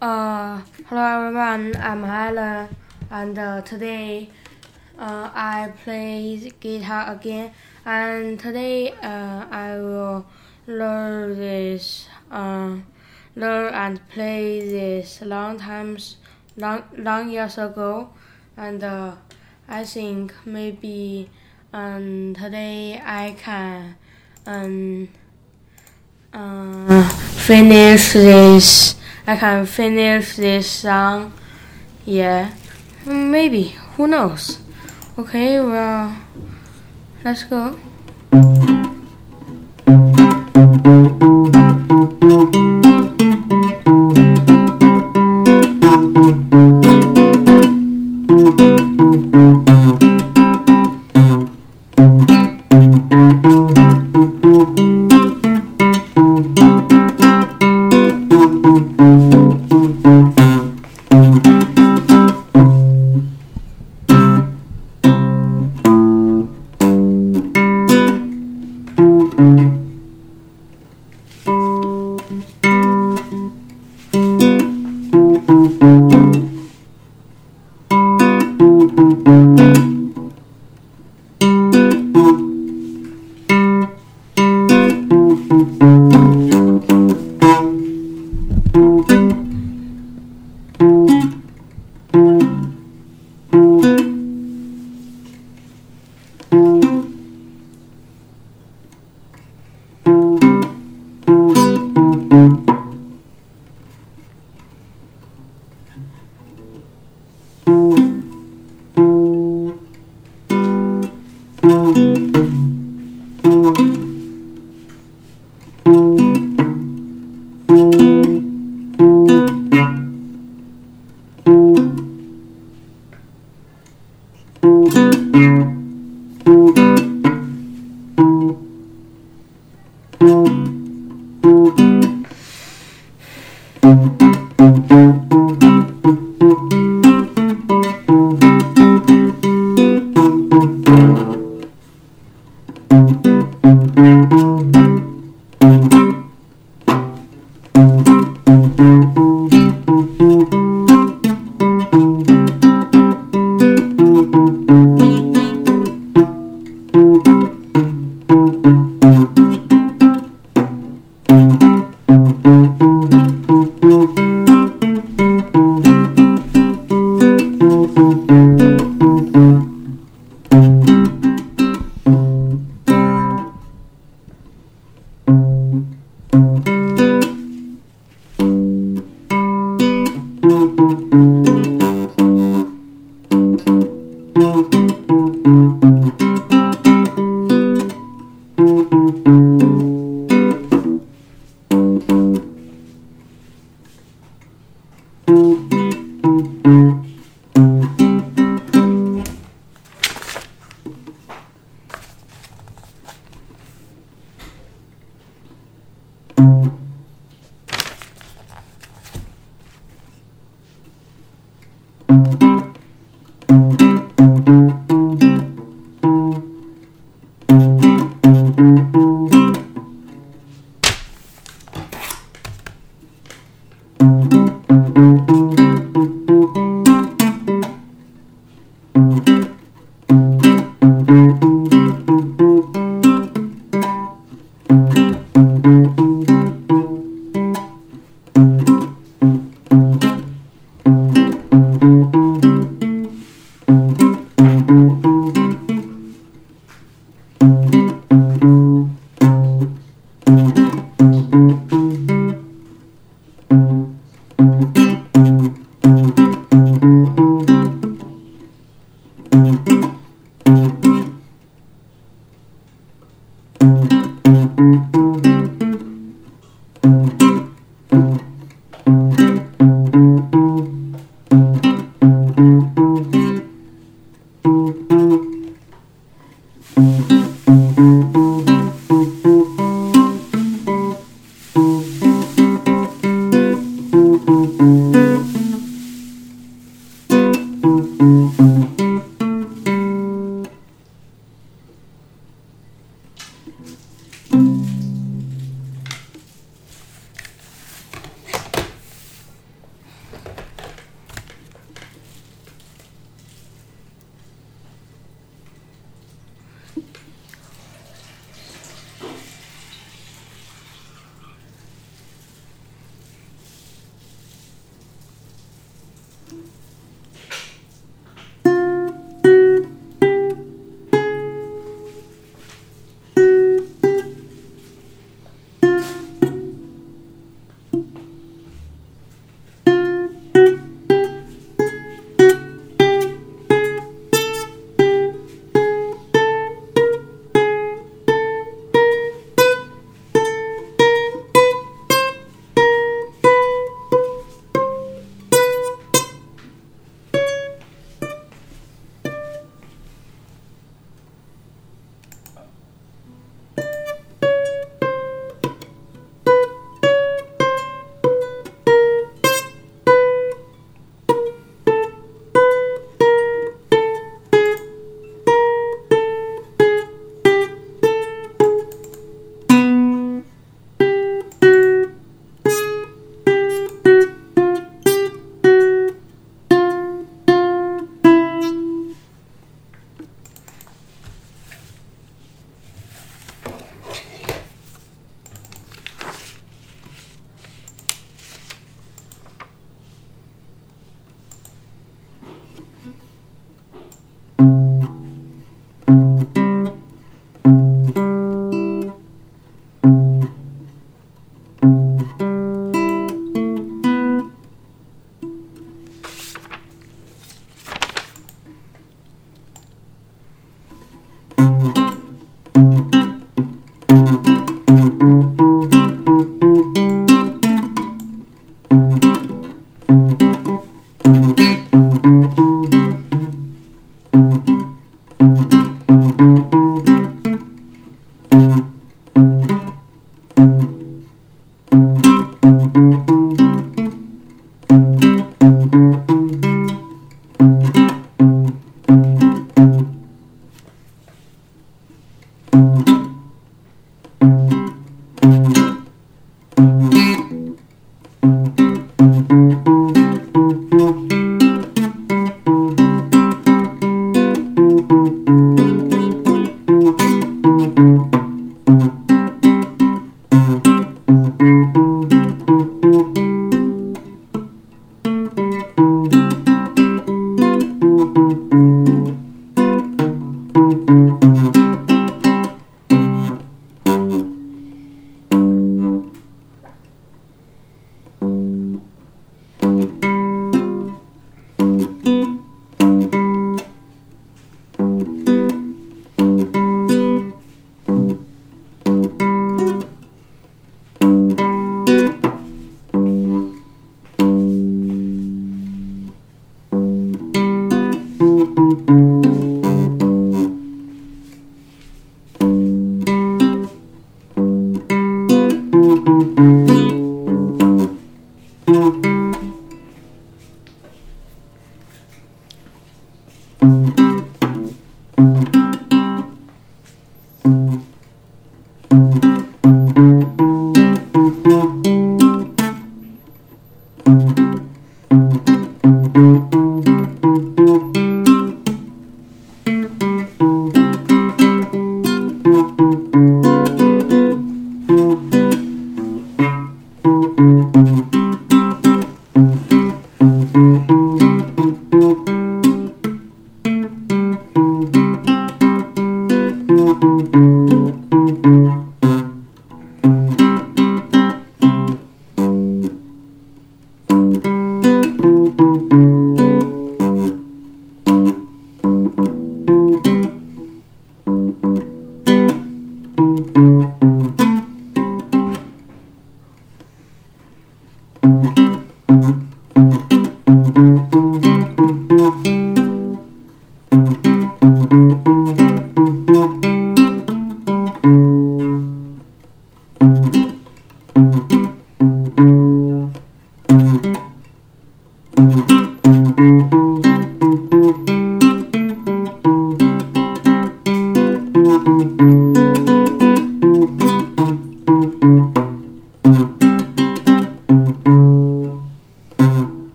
[0.00, 2.74] Uh, hello everyone, I'm Helen,
[3.10, 4.30] and uh, today
[4.98, 7.52] uh, I play guitar again.
[7.84, 10.24] And today uh, I will
[10.66, 12.76] learn this, uh,
[13.36, 16.16] learn and play this long times,
[16.56, 18.08] long long years ago,
[18.56, 19.16] and uh,
[19.68, 21.28] I think maybe
[21.74, 23.96] um, today I can
[24.46, 25.08] um,
[27.36, 28.96] finish this.
[29.30, 31.32] I can finish this song.
[32.04, 32.50] Yeah,
[33.06, 33.76] maybe.
[33.94, 34.58] Who knows?
[35.16, 36.16] Okay, well,
[37.22, 37.78] let's go.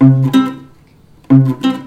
[0.00, 0.34] Thank
[1.64, 1.79] you.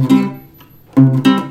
[0.00, 1.41] Música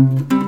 [0.00, 0.40] thank mm -hmm.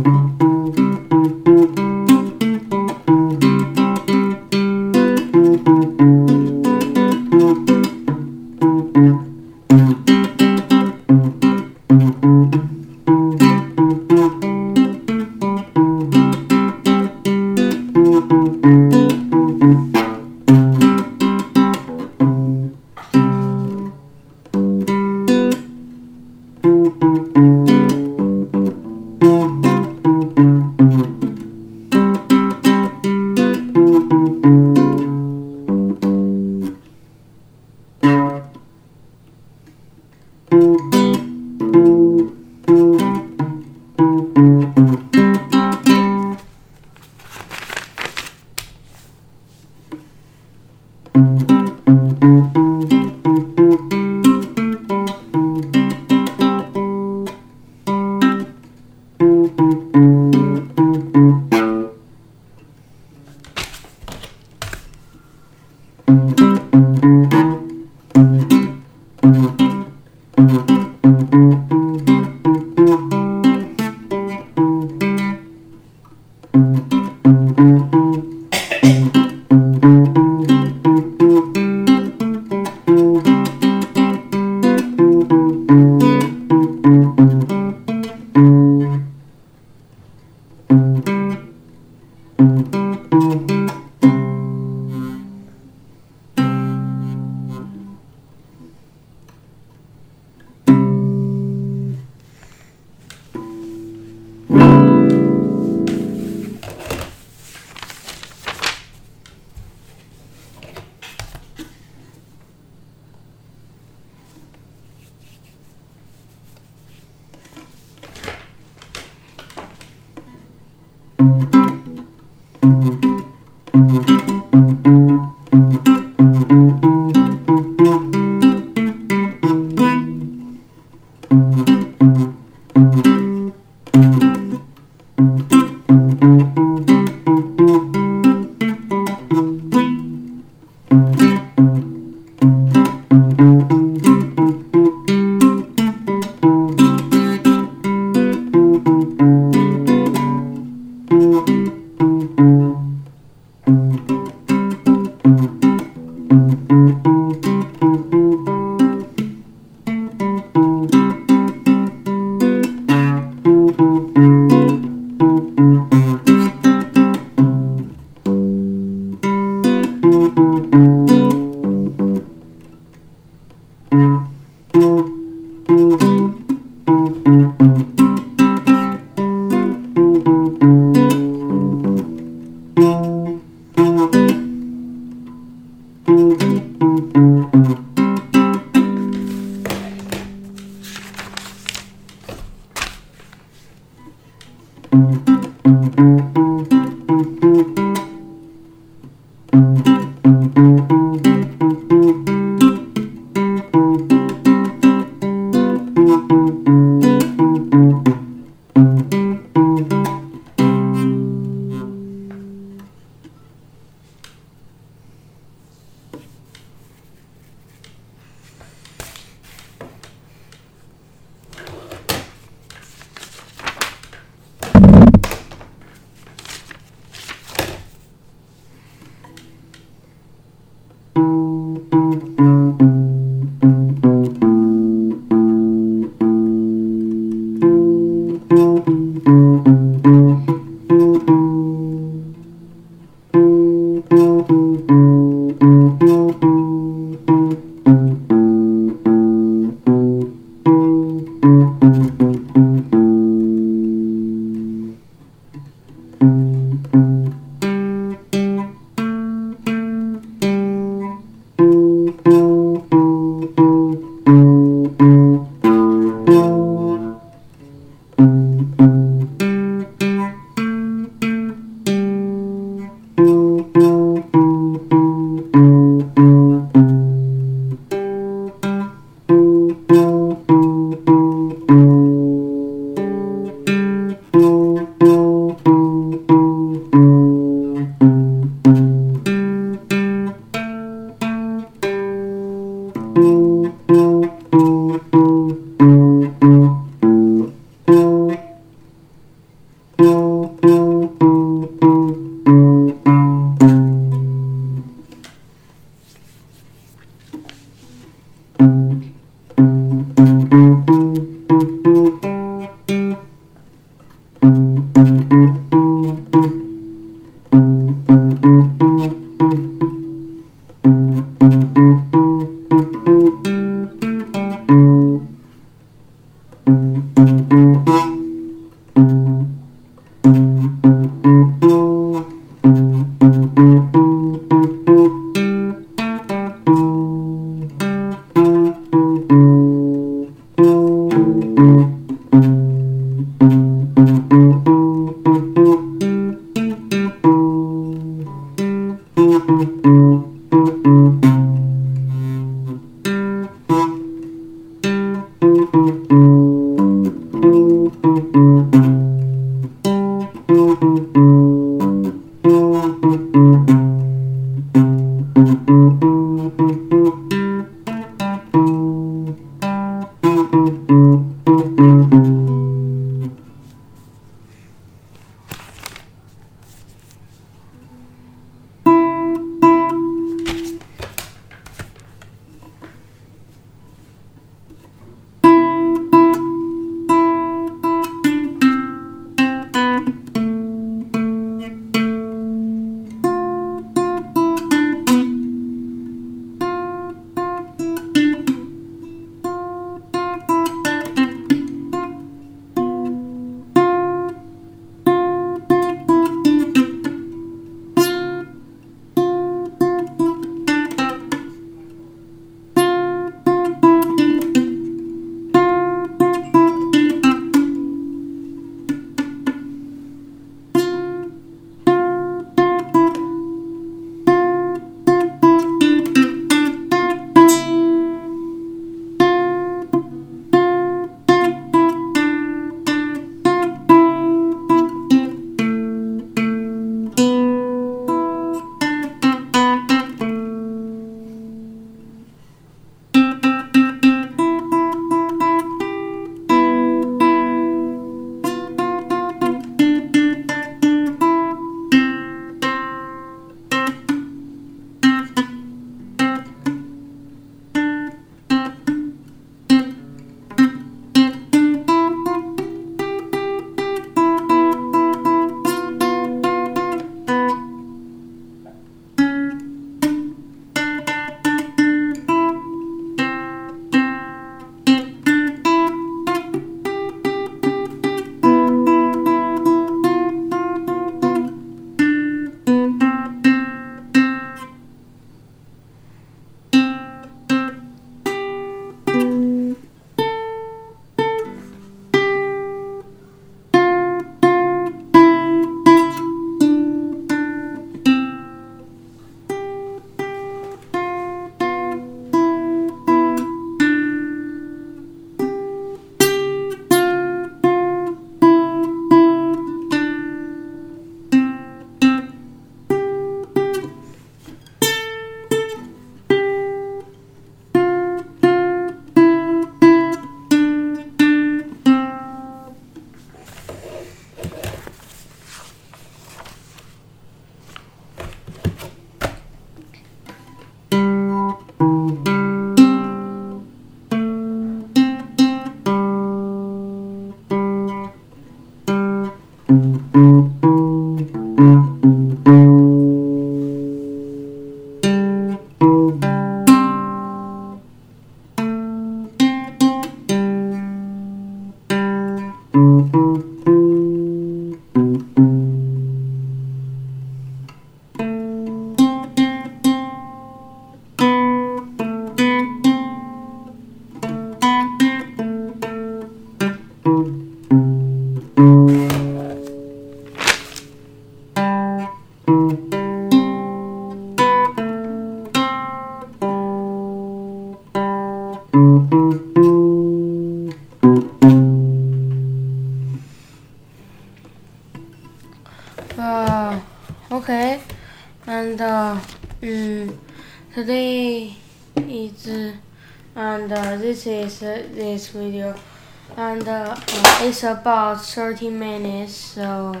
[597.66, 600.00] About 30 minutes, so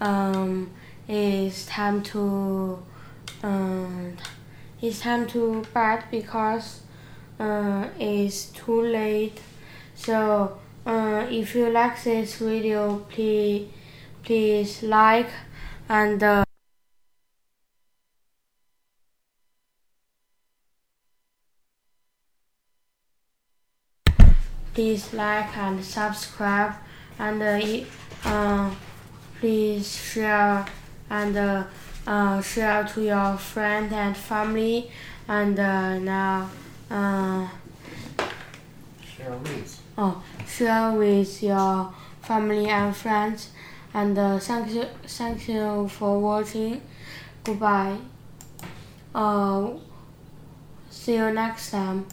[0.00, 0.70] um,
[1.08, 2.82] it's time to
[3.42, 4.16] um,
[4.80, 6.82] it's time to bed because
[7.38, 9.40] uh, it's too late.
[9.94, 13.68] So uh, if you like this video, please
[14.24, 15.30] please like
[15.88, 16.44] and uh,
[24.74, 26.74] please like and subscribe
[27.22, 28.70] and uh, uh,
[29.38, 30.66] please share
[31.08, 31.64] and uh,
[32.06, 34.90] uh, share to your friend and family.
[35.28, 36.50] And uh, now
[36.90, 37.48] uh,
[39.16, 39.80] Share with.
[39.96, 43.50] oh, share with your family and friends.
[43.94, 46.80] And uh, thank you thank you for watching.
[47.44, 47.98] Goodbye.
[49.14, 49.70] Uh,
[50.90, 52.06] see you next time